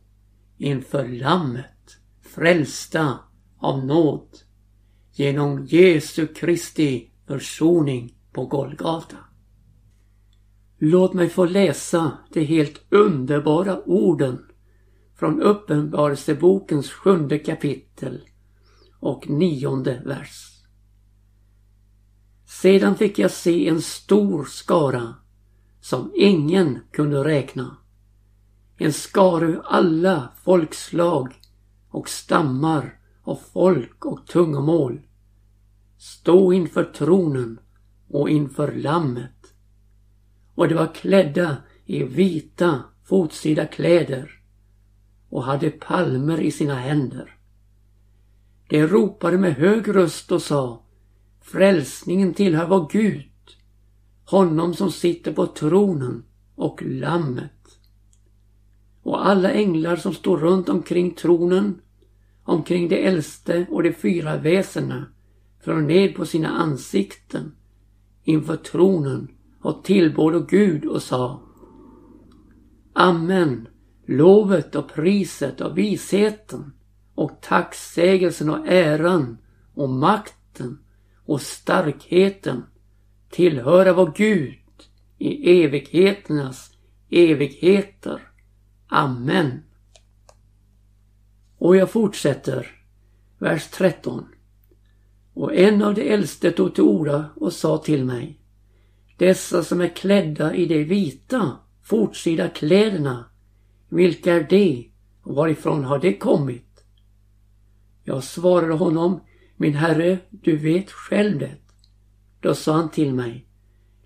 inför 0.56 1.08
Lammet, 1.08 1.98
frälsta 2.22 3.18
av 3.58 3.86
nåd 3.86 4.28
genom 5.12 5.66
Jesu 5.66 6.26
Kristi 6.26 7.10
försoning 7.26 8.14
på 8.32 8.46
Golgata. 8.46 9.16
Låt 10.78 11.14
mig 11.14 11.28
få 11.28 11.44
läsa 11.44 12.12
de 12.32 12.44
helt 12.44 12.80
underbara 12.88 13.82
orden 13.82 14.46
från 15.14 15.42
Uppenbarelsebokens 15.42 16.90
sjunde 16.90 17.38
kapitel 17.38 18.20
och 19.00 19.30
nionde 19.30 20.02
vers. 20.04 20.47
Sedan 22.48 22.96
fick 22.96 23.18
jag 23.18 23.30
se 23.30 23.68
en 23.68 23.82
stor 23.82 24.44
skara 24.44 25.14
som 25.80 26.12
ingen 26.16 26.78
kunde 26.92 27.24
räkna. 27.24 27.76
En 28.76 28.92
skara 28.92 29.46
ur 29.46 29.62
alla 29.64 30.28
folkslag 30.44 31.40
och 31.90 32.08
stammar 32.08 33.00
och 33.22 33.42
folk 33.52 34.04
och 34.04 34.26
tungomål. 34.26 35.00
Stå 35.98 36.52
inför 36.52 36.84
tronen 36.84 37.58
och 38.08 38.30
inför 38.30 38.72
lammet. 38.72 39.54
Och 40.54 40.68
de 40.68 40.74
var 40.74 40.94
klädda 40.94 41.56
i 41.84 42.02
vita 42.02 42.82
fotsida 43.04 43.66
kläder 43.66 44.42
och 45.28 45.44
hade 45.44 45.70
palmer 45.70 46.40
i 46.40 46.50
sina 46.50 46.74
händer. 46.74 47.36
De 48.68 48.86
ropade 48.86 49.38
med 49.38 49.54
hög 49.54 49.96
röst 49.96 50.32
och 50.32 50.42
sa 50.42 50.84
Frälsningen 51.50 52.34
tillhör 52.34 52.68
vår 52.68 52.88
Gud, 52.92 53.30
honom 54.24 54.74
som 54.74 54.90
sitter 54.90 55.32
på 55.32 55.46
tronen 55.46 56.24
och 56.54 56.82
lammet. 56.82 57.78
Och 59.02 59.26
alla 59.26 59.50
änglar 59.50 59.96
som 59.96 60.14
står 60.14 60.36
runt 60.36 60.68
omkring 60.68 61.14
tronen, 61.14 61.80
omkring 62.44 62.88
de 62.88 63.06
äldste 63.06 63.66
och 63.70 63.82
de 63.82 63.92
fyra 63.92 64.36
väsena, 64.36 65.06
föll 65.60 65.82
ned 65.82 66.14
på 66.14 66.26
sina 66.26 66.48
ansikten 66.48 67.52
inför 68.24 68.56
tronen 68.56 69.28
och 69.60 69.84
tillbad 69.84 70.48
Gud 70.48 70.84
och 70.84 71.02
sa 71.02 71.42
Amen. 72.92 73.68
Lovet 74.06 74.74
och 74.76 74.92
priset 74.92 75.60
och 75.60 75.78
visheten 75.78 76.72
och 77.14 77.38
tacksägelsen 77.42 78.50
och 78.50 78.68
äran 78.68 79.38
och 79.74 79.88
makten 79.88 80.78
och 81.28 81.40
starkheten 81.40 82.62
tillhöra 83.30 83.92
vår 83.92 84.12
Gud 84.16 84.54
i 85.18 85.62
evigheternas 85.62 86.70
evigheter. 87.10 88.28
Amen. 88.86 89.62
Och 91.58 91.76
jag 91.76 91.90
fortsätter, 91.90 92.66
vers 93.38 93.68
13. 93.70 94.26
Och 95.34 95.54
en 95.54 95.82
av 95.82 95.94
de 95.94 96.10
äldste 96.12 96.50
tog 96.50 96.74
till 96.74 96.84
orda 96.84 97.30
och 97.36 97.52
sa 97.52 97.78
till 97.78 98.04
mig 98.04 98.40
Dessa 99.16 99.64
som 99.64 99.80
är 99.80 99.96
klädda 99.96 100.54
i 100.54 100.66
de 100.66 100.84
vita 100.84 101.56
fortsida 101.82 102.48
kläderna, 102.48 103.24
vilka 103.88 104.34
är 104.34 104.46
de 104.50 104.92
och 105.22 105.34
varifrån 105.34 105.84
har 105.84 105.98
de 105.98 106.12
kommit? 106.12 106.84
Jag 108.04 108.24
svarade 108.24 108.74
honom 108.74 109.20
min 109.58 109.74
herre, 109.74 110.18
du 110.30 110.56
vet 110.56 110.90
själv 110.90 111.38
det. 111.38 111.56
Då 112.40 112.54
sa 112.54 112.72
han 112.72 112.90
till 112.90 113.14
mig. 113.14 113.46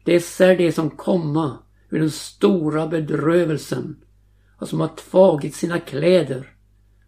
Dessa 0.04 0.46
är 0.46 0.56
de 0.56 0.72
som 0.72 0.90
komma 0.90 1.58
ur 1.90 1.98
den 1.98 2.10
stora 2.10 2.86
bedrövelsen 2.86 3.96
och 4.58 4.68
som 4.68 4.80
har 4.80 4.96
tvagit 4.96 5.54
sina 5.54 5.80
kläder 5.80 6.56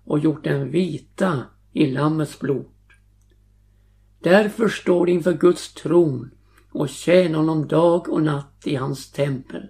och 0.04 0.18
gjort 0.18 0.44
dem 0.44 0.70
vita 0.70 1.42
i 1.72 1.87
Lammets 1.87 2.38
blod. 2.38 2.66
Därför 4.20 4.68
står 4.68 5.07
de 5.07 5.12
inför 5.12 5.33
Guds 5.33 5.74
tron 5.74 6.30
och 6.70 6.88
tjänar 6.88 7.38
honom 7.38 7.68
dag 7.68 8.09
och 8.09 8.22
natt 8.22 8.62
i 8.64 8.74
hans 8.76 9.11
tempel. 9.11 9.62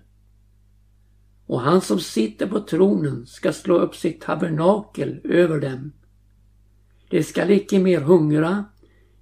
Och 1.47 1.61
han 1.61 1.81
som 1.81 2.01
sitter 2.01 2.47
på 2.47 2.61
tronen 2.61 3.27
ska 3.27 3.53
slå 3.53 3.79
upp 3.79 3.97
sitt 3.97 4.21
tabernakel 4.21 5.21
över 5.25 5.61
dem 5.61 5.93
de 7.15 7.23
skall 7.23 7.51
icke 7.51 7.79
mer 7.79 8.01
hungra, 8.01 8.65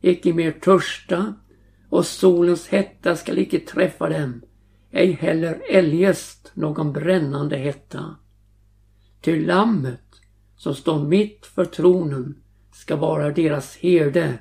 icke 0.00 0.32
mer 0.32 0.52
törsta 0.52 1.34
och 1.88 2.06
solens 2.06 2.68
hetta 2.68 3.16
skall 3.16 3.38
icke 3.38 3.58
träffa 3.58 4.08
dem, 4.08 4.42
ej 4.90 5.12
heller 5.12 5.62
eljest 5.68 6.50
någon 6.54 6.92
brännande 6.92 7.56
hetta. 7.56 8.16
Ty 9.20 9.46
lammet 9.46 10.20
som 10.56 10.74
står 10.74 11.04
mitt 11.04 11.46
för 11.46 11.64
tronen 11.64 12.42
ska 12.72 12.96
vara 12.96 13.30
deras 13.30 13.76
herde 13.76 14.38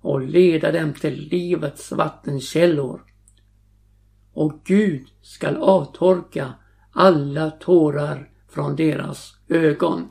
och 0.00 0.20
leda 0.20 0.72
dem 0.72 0.92
till 0.92 1.28
livets 1.30 1.92
vattenkällor. 1.92 3.00
Och 4.32 4.60
Gud 4.64 5.06
skall 5.22 5.56
avtorka 5.56 6.54
alla 6.92 7.50
tårar 7.50 8.30
från 8.48 8.76
deras 8.76 9.36
ögon. 9.48 10.08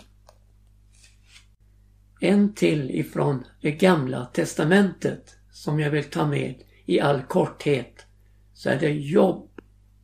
En 2.20 2.54
till 2.54 2.92
ifrån 2.92 3.44
det 3.62 3.72
gamla 3.72 4.26
testamentet 4.26 5.36
som 5.52 5.80
jag 5.80 5.92
vill 5.92 6.04
ta 6.04 6.28
med 6.28 6.56
i 6.86 7.00
all 7.00 7.22
korthet 7.22 8.06
så 8.54 8.70
är 8.70 8.80
det 8.80 8.90
jobb. 8.90 9.50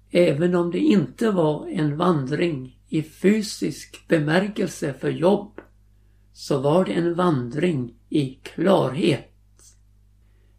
Även 0.10 0.56
om 0.56 0.72
det 0.72 0.80
inte 0.80 1.32
var 1.32 1.68
en 1.68 1.98
vandring 1.98 2.80
i 2.90 3.04
fysisk 3.04 4.08
bemärkelse 4.08 4.94
för 4.94 5.10
jobb 5.10 5.62
så 6.34 6.60
var 6.60 6.86
det 6.86 6.94
en 6.94 7.16
vandring 7.16 7.94
i 8.10 8.40
klarhet. 8.44 9.28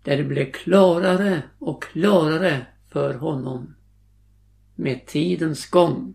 Där 0.04 0.16
det 0.16 0.24
blev 0.24 0.52
klarare 0.52 1.42
och 1.58 1.82
klarare 1.82 2.66
för 2.88 3.14
honom 3.14 3.74
med 4.74 5.06
tidens 5.06 5.70
gång. 5.70 6.14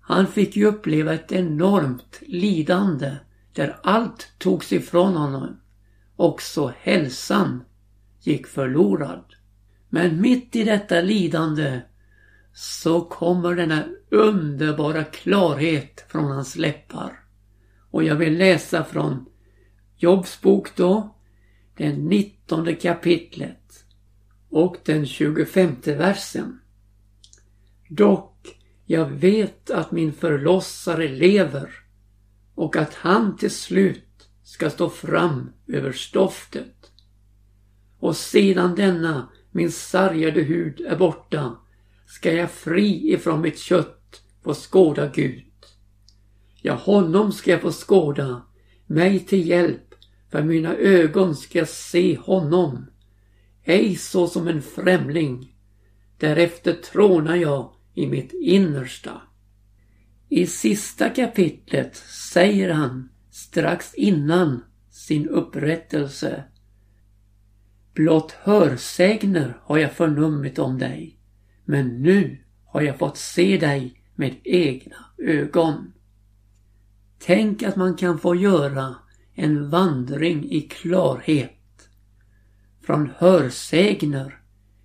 Han 0.00 0.26
fick 0.26 0.56
ju 0.56 0.66
uppleva 0.66 1.14
ett 1.14 1.32
enormt 1.32 2.22
lidande 2.26 3.16
där 3.52 3.76
allt 3.82 4.28
togs 4.38 4.72
ifrån 4.72 5.16
honom. 5.16 5.60
Också 6.16 6.72
hälsan 6.78 7.64
gick 8.20 8.46
förlorad. 8.46 9.24
Men 9.88 10.20
mitt 10.20 10.56
i 10.56 10.64
detta 10.64 11.00
lidande 11.00 11.80
så 12.52 13.00
kommer 13.00 13.54
denna 13.54 13.84
underbara 14.10 15.04
klarhet 15.04 16.04
från 16.08 16.24
hans 16.24 16.56
läppar. 16.56 17.20
Och 17.90 18.04
jag 18.04 18.16
vill 18.16 18.38
läsa 18.38 18.84
från 18.84 19.26
Jobs 19.96 20.40
bok 20.40 20.76
då, 20.76 21.14
det 21.76 21.92
nittonde 21.92 22.74
kapitlet 22.74 23.84
och 24.50 24.76
den 24.84 25.06
25 25.06 25.76
versen. 25.84 26.60
Dock, 27.88 28.58
jag 28.86 29.06
vet 29.06 29.70
att 29.70 29.90
min 29.90 30.12
förlossare 30.12 31.08
lever 31.08 31.70
och 32.60 32.76
att 32.76 32.94
han 32.94 33.36
till 33.36 33.50
slut 33.50 34.28
ska 34.42 34.70
stå 34.70 34.88
fram 34.88 35.52
över 35.68 35.92
stoftet. 35.92 36.92
Och 37.98 38.16
sedan 38.16 38.74
denna 38.74 39.28
min 39.50 39.72
sargade 39.72 40.40
hud 40.40 40.80
är 40.80 40.96
borta 40.96 41.56
ska 42.06 42.32
jag 42.32 42.50
fri 42.50 43.12
ifrån 43.12 43.40
mitt 43.40 43.58
kött 43.58 44.22
få 44.44 44.54
skåda 44.54 45.10
Gud. 45.14 45.44
Ja, 46.62 46.74
honom 46.74 47.32
ska 47.32 47.50
jag 47.50 47.60
få 47.60 47.72
skåda, 47.72 48.42
mig 48.86 49.20
till 49.20 49.48
hjälp, 49.48 49.94
för 50.30 50.42
mina 50.42 50.74
ögon 50.74 51.36
ska 51.36 51.66
se 51.66 52.16
honom. 52.16 52.86
Ej 53.64 53.96
så 53.96 54.26
som 54.26 54.48
en 54.48 54.62
främling. 54.62 55.54
Därefter 56.18 56.72
trånar 56.72 57.36
jag 57.36 57.72
i 57.94 58.06
mitt 58.06 58.32
innersta. 58.32 59.20
I 60.32 60.46
sista 60.46 61.10
kapitlet 61.10 61.96
säger 62.32 62.70
han 62.70 63.08
strax 63.30 63.94
innan 63.94 64.64
sin 64.90 65.28
upprättelse. 65.28 66.44
Blott 67.94 68.32
hörsägner 68.32 69.60
har 69.62 69.78
jag 69.78 69.92
förnummit 69.92 70.58
om 70.58 70.78
dig, 70.78 71.18
men 71.64 72.02
nu 72.02 72.38
har 72.64 72.80
jag 72.80 72.98
fått 72.98 73.16
se 73.16 73.58
dig 73.58 74.02
med 74.14 74.36
egna 74.44 74.96
ögon. 75.18 75.92
Tänk 77.18 77.62
att 77.62 77.76
man 77.76 77.96
kan 77.96 78.18
få 78.18 78.34
göra 78.34 78.94
en 79.34 79.70
vandring 79.70 80.50
i 80.50 80.60
klarhet. 80.60 81.88
Från 82.82 83.10
hörsägner 83.16 84.40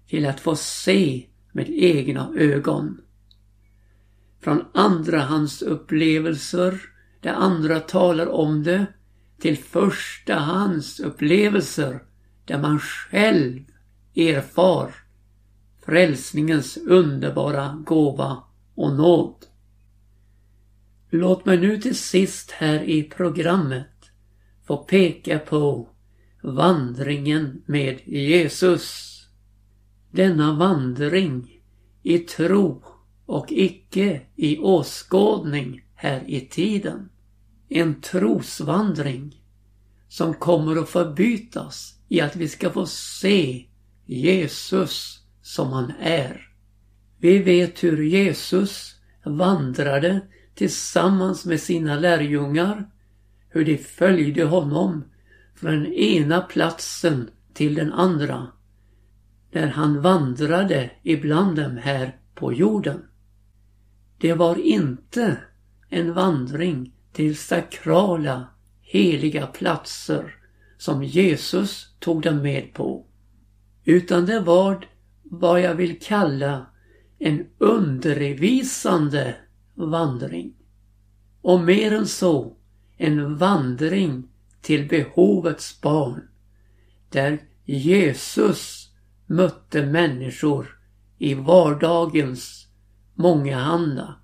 till 0.08 0.25
att 0.25 0.39
få 0.39 0.55
se 0.55 1.25
med 1.51 1.69
egna 1.69 2.34
ögon. 2.38 3.01
Från 4.45 4.65
andrahandsupplevelser 4.73 6.81
där 7.21 7.34
andra 7.34 7.79
talar 7.79 8.27
om 8.27 8.63
det 8.63 8.86
till 9.39 9.58
förstahandsupplevelser 9.58 12.03
där 12.45 12.62
man 12.62 12.79
själv 12.79 13.60
erfar 14.15 14.95
frälsningens 15.86 16.77
underbara 16.77 17.84
gåva 17.86 18.43
och 18.75 18.95
nåd. 18.95 19.36
Låt 21.10 21.45
mig 21.45 21.58
nu 21.58 21.77
till 21.77 21.95
sist 21.95 22.51
här 22.51 22.84
i 22.84 23.03
programmet 23.03 24.12
få 24.67 24.77
peka 24.77 25.39
på 25.39 25.89
vandringen 26.43 27.63
med 27.65 27.99
Jesus. 28.05 29.12
Denna 30.12 30.53
vandring 30.53 31.62
i 32.03 32.19
tro 32.19 32.84
och 33.25 33.45
icke 33.49 34.21
i 34.35 34.57
åskådning 34.57 35.85
här 35.95 36.23
i 36.27 36.39
tiden. 36.41 37.09
En 37.69 38.01
trosvandring 38.01 39.41
som 40.07 40.33
kommer 40.33 40.75
att 40.75 40.89
förbytas 40.89 41.99
i 42.07 42.21
att 42.21 42.35
vi 42.35 42.47
ska 42.47 42.69
få 42.69 42.85
se 42.85 43.65
Jesus 44.05 45.19
som 45.41 45.67
han 45.67 45.91
är. 45.99 46.49
Vi 47.17 47.38
vet 47.38 47.83
hur 47.83 48.03
Jesus 48.03 48.95
vandrade 49.23 50.21
tillsammans 50.55 51.45
med 51.45 51.59
sina 51.59 51.95
lärjungar, 51.95 52.89
hur 53.49 53.65
de 53.65 53.77
följde 53.77 54.43
honom 54.43 55.03
från 55.55 55.71
den 55.71 55.93
ena 55.93 56.41
platsen 56.41 57.29
till 57.53 57.75
den 57.75 57.93
andra, 57.93 58.47
när 59.51 59.67
han 59.67 60.01
vandrade 60.01 60.91
ibland 61.03 61.55
dem 61.55 61.77
här 61.77 62.17
på 62.35 62.53
jorden. 62.53 63.03
Det 64.17 64.34
var 64.34 64.56
inte 64.56 65.38
en 65.89 66.13
vandring 66.13 66.93
till 67.12 67.38
sakrala, 67.38 68.47
heliga 68.82 69.47
platser 69.47 70.36
som 70.78 71.04
Jesus 71.04 71.89
tog 71.99 72.21
dem 72.21 72.41
med 72.41 72.73
på. 72.73 73.06
Utan 73.84 74.25
det 74.25 74.39
var 74.39 74.86
vad 75.23 75.62
jag 75.62 75.75
vill 75.75 75.99
kalla 75.99 76.65
en 77.19 77.47
undervisande 77.58 79.36
vandring. 79.73 80.54
Och 81.41 81.60
mer 81.60 81.93
än 81.93 82.08
så, 82.08 82.56
en 82.97 83.38
vandring 83.38 84.28
till 84.62 84.88
behovets 84.88 85.82
barn. 85.82 86.28
Där 87.10 87.39
Jesus 87.65 88.89
mötte 89.25 89.86
människor 89.86 90.80
i 91.17 91.34
vardagens 91.34 92.64
mångahanda. 93.15 94.15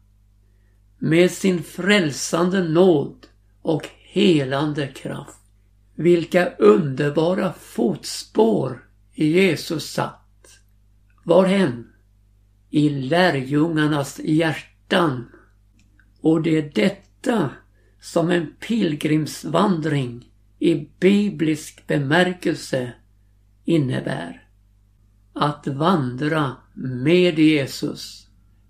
Med 1.00 1.32
sin 1.32 1.64
frälsande 1.64 2.64
nåd 2.64 3.28
och 3.62 3.90
helande 4.00 4.88
kraft. 4.88 5.42
Vilka 5.96 6.50
underbara 6.50 7.54
fotspår 7.54 8.86
Jesus 9.14 9.92
satt. 9.92 10.60
Varhen? 11.24 11.88
I 12.70 12.90
lärjungarnas 12.90 14.20
hjärtan. 14.24 15.30
Och 16.22 16.42
det 16.42 16.58
är 16.58 16.72
detta 16.76 17.50
som 18.02 18.30
en 18.30 18.54
pilgrimsvandring 18.68 20.32
i 20.60 20.90
biblisk 21.00 21.88
bemärkelse 21.88 22.94
innebär. 23.66 24.48
Att 25.34 25.68
vandra 25.68 26.56
med 26.74 27.40
Jesus. 27.40 28.21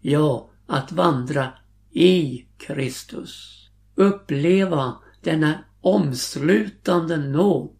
Ja, 0.01 0.49
att 0.67 0.91
vandra 0.91 1.53
i 1.91 2.45
Kristus. 2.57 3.57
Uppleva 3.95 4.95
denna 5.21 5.63
omslutande 5.81 7.17
nåd. 7.17 7.77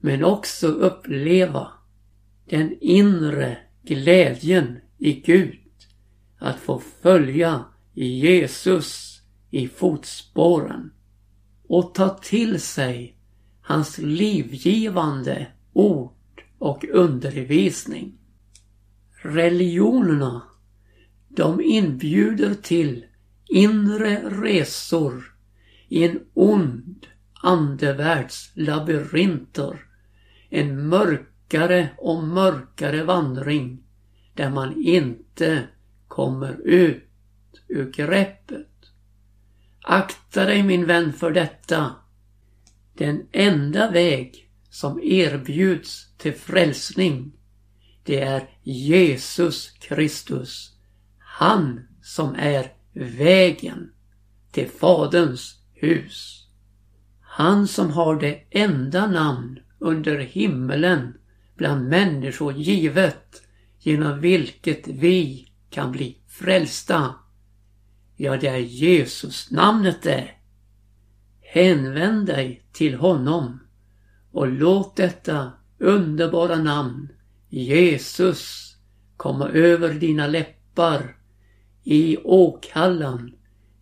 Men 0.00 0.24
också 0.24 0.66
uppleva 0.66 1.68
den 2.44 2.76
inre 2.80 3.58
glädjen 3.82 4.78
i 4.98 5.12
Gud. 5.12 5.58
Att 6.38 6.56
få 6.56 6.82
följa 7.02 7.64
Jesus 7.94 9.20
i 9.50 9.68
fotspåren. 9.68 10.90
Och 11.68 11.94
ta 11.94 12.08
till 12.08 12.60
sig 12.60 13.16
hans 13.60 13.98
livgivande 13.98 15.46
ord 15.72 16.42
och 16.58 16.84
undervisning. 16.84 18.18
Religionerna, 19.22 20.42
de 21.38 21.60
inbjuder 21.60 22.54
till 22.54 23.04
inre 23.48 24.30
resor 24.30 25.34
i 25.88 26.04
en 26.04 26.20
ond 26.34 27.06
andevärlds 27.42 28.50
labyrinter. 28.54 29.80
En 30.50 30.88
mörkare 30.88 31.88
och 31.98 32.24
mörkare 32.24 33.04
vandring 33.04 33.82
där 34.34 34.50
man 34.50 34.82
inte 34.82 35.68
kommer 36.08 36.60
ut 36.66 37.04
ur 37.68 37.92
greppet. 37.92 38.90
Akta 39.82 40.44
dig 40.44 40.62
min 40.62 40.86
vän 40.86 41.12
för 41.12 41.30
detta. 41.30 41.92
Den 42.94 43.26
enda 43.32 43.90
väg 43.90 44.50
som 44.70 45.02
erbjuds 45.02 46.16
till 46.16 46.34
frälsning 46.34 47.32
det 48.02 48.20
är 48.20 48.50
Jesus 48.62 49.70
Kristus. 49.70 50.77
Han 51.38 51.80
som 52.02 52.34
är 52.34 52.72
vägen 52.92 53.92
till 54.52 54.68
Faderns 54.68 55.58
hus. 55.74 56.46
Han 57.20 57.68
som 57.68 57.90
har 57.90 58.20
det 58.20 58.42
enda 58.50 59.06
namn 59.06 59.60
under 59.78 60.18
himmelen 60.18 61.14
bland 61.56 61.88
människor 61.88 62.52
givet 62.52 63.42
genom 63.78 64.20
vilket 64.20 64.88
vi 64.88 65.48
kan 65.70 65.92
bli 65.92 66.18
frälsta. 66.26 67.14
Ja, 68.16 68.36
det 68.36 68.48
är 68.48 68.58
Jesus 68.58 69.50
namnet 69.50 70.02
det. 70.02 70.30
Hänvänd 71.40 72.26
dig 72.26 72.64
till 72.72 72.94
honom 72.94 73.60
och 74.32 74.48
låt 74.48 74.96
detta 74.96 75.52
underbara 75.78 76.56
namn 76.56 77.08
Jesus 77.48 78.74
komma 79.16 79.48
över 79.48 79.94
dina 79.94 80.26
läppar 80.26 81.17
i 81.90 82.16
åkallan, 82.24 83.32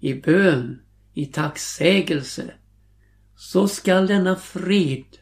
i 0.01 0.15
bön, 0.15 0.83
i 1.15 1.27
tacksägelse. 1.27 2.55
Så 3.37 3.69
skall 3.69 4.07
denna 4.07 4.37
frid 4.37 5.19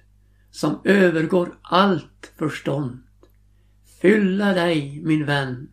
som 0.51 0.81
övergår 0.85 1.59
allt 1.62 2.33
förstånd 2.38 3.03
fylla 4.01 4.55
dig 4.55 5.01
min 5.05 5.27
vän. 5.27 5.68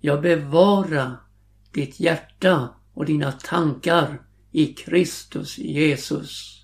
Jag 0.00 0.22
bevara 0.22 1.16
ditt 1.72 2.00
hjärta 2.00 2.68
och 2.94 3.06
dina 3.06 3.32
tankar 3.32 4.20
i 4.52 4.66
Kristus 4.66 5.58
Jesus. 5.58 6.61